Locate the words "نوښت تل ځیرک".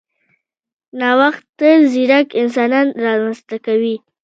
0.99-2.27